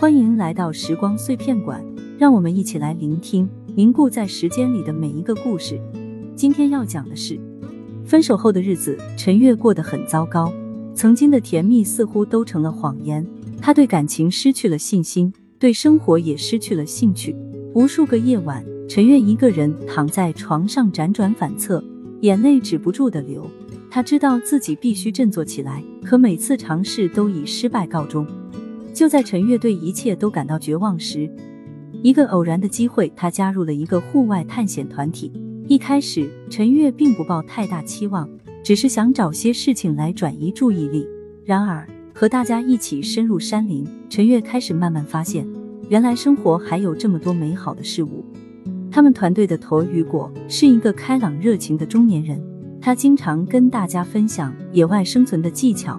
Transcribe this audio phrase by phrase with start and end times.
[0.00, 1.84] 欢迎来到时光碎片馆，
[2.18, 5.78] 让我们一起来聆听凝固在时间里的每一个故事。
[6.34, 7.38] 今天要讲的是，
[8.02, 10.50] 分手后的日子，陈月过得很糟糕，
[10.94, 13.26] 曾经的甜蜜似乎都成了谎言。
[13.60, 17.36] 她对感情失去了信心，对生活也失去了兴趣。
[17.74, 21.84] 无数个夜晚，陈月一个人躺在床上辗转反侧，
[22.22, 23.46] 眼泪止不住的流。
[23.90, 28.26] 她知道自己必须振作起来，可每次尝试都以失败告终。
[29.00, 31.26] 就在陈月对一切都感到绝望时，
[32.02, 35.32] 一个偶然的机会，他加入了一个户外探险团体。
[35.66, 38.28] 一开始，陈月并不抱太大期望，
[38.62, 41.06] 只是想找些事情来转移注意力。
[41.46, 45.48] 然而，和大家一起深入山林，陈月开始慢慢发现，
[45.88, 48.22] 原来生活还有这么多美好的事物。
[48.90, 52.38] 他们团队的头雨果是一个开朗热情的中年人，
[52.82, 55.98] 他经常跟大家分享野外生存的技巧，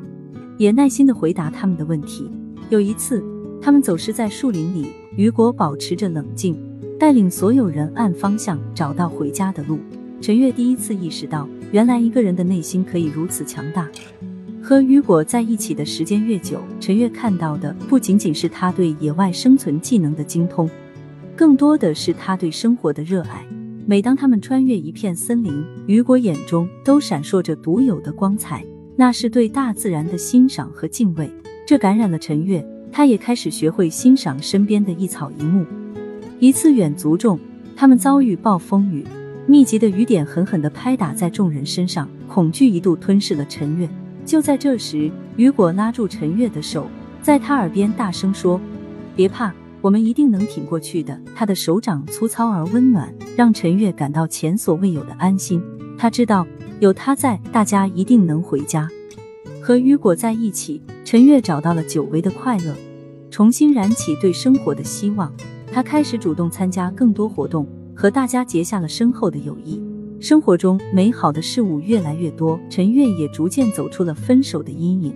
[0.60, 2.30] 也耐心的回答他们的问题。
[2.72, 3.22] 有一次，
[3.62, 6.58] 他们走失在树林里，雨果保持着冷静，
[6.98, 9.78] 带领所有人按方向找到回家的路。
[10.22, 13.90] 陈月第一次意识到，原来一个人的内心可以如此强大。
[14.64, 20.70] 和雨果在一起的时间越久，陈月看到的不仅仅是他对野外生存技能的精通，
[21.36, 23.46] 更多的是他对生活的热爱。
[23.86, 31.30] 每当他们穿越一片森林，雨果眼中都闪烁着独有的光彩，那是对大自然的欣赏和敬畏。
[31.66, 35.66] 这感染了陈月，他也开始学会欣赏身边的一草一木。
[36.40, 37.40] 一次远足中，
[37.76, 39.06] 他们遭遇暴风雨，
[39.46, 43.88] 密集的雨点狠狠地拍打在众人身上，恐惧一度吞噬了陈月。
[44.26, 46.88] 就在这时，雨果拉住陈月的手，
[47.22, 48.60] 在他耳边大声说
[49.16, 55.62] ：“别怕，我们一定能挺过去的。”他的手掌粗糙而温暖，让陈月感到前所未有的安心。
[55.98, 56.46] 他知道
[56.80, 58.88] 有他在，大家一定能回家。
[59.62, 60.82] 和雨果在一起。
[61.06, 62.76] 陈月找到了久违的快乐，
[63.30, 65.32] 重新燃起对生活的希望。
[65.72, 69.82] 他开始主动参加更多活动，和大家结下了深厚的友谊。
[70.20, 75.14] 生活中美好的事物越来越多，陈月也逐渐走出了分手的阴影。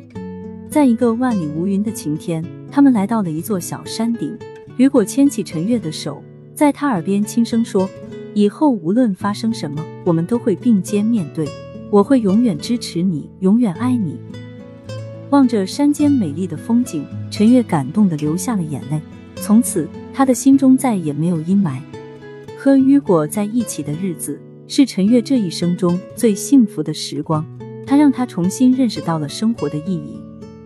[0.70, 4.38] 在一个万里无云的晴天，他们来到了一座小山顶。
[4.78, 6.22] 雨果牵起陈月的手，
[6.54, 7.88] 在他耳边轻声说
[8.34, 11.48] ：“以后无论发生什么，我们都会并肩面对。
[11.92, 14.18] 我会永远支持你，永远爱你。”
[15.36, 19.02] 望着山间美丽的风景，陈月感动的流下了眼泪。
[19.36, 21.78] 从此，他的心中再也没有阴霾。
[22.58, 27.46] 和雨果在一起的日子，是陈月这一生中最幸福的时光。
[27.86, 30.18] 他让他重新认识到了生活的意义。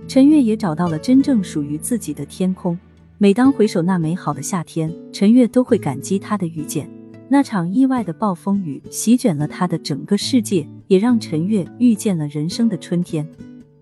[0.08, 2.78] 陈月也找到了真正属于自己的天空。
[3.18, 6.88] 每当回首那美好的夏天，陈月都会感激他的遇见。
[7.28, 13.28] 那场意外的暴风雨席卷了他的整个世界，也让陈月遇见了人生的春天。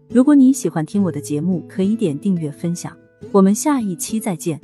[0.10, 2.96] 如果你喜欢听我的节目，可以点订阅分享。
[3.32, 4.60] 我们下一期再见。